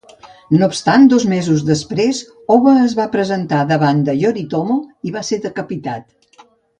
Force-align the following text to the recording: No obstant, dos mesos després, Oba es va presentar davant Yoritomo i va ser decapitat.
No 0.53 0.67
obstant, 0.67 1.03
dos 1.11 1.25
mesos 1.33 1.59
després, 1.67 2.21
Oba 2.57 2.73
es 2.85 2.95
va 3.01 3.05
presentar 3.19 3.59
davant 3.73 4.01
Yoritomo 4.23 4.79
i 5.11 5.15
va 5.19 5.23
ser 5.33 5.39
decapitat. 5.49 6.43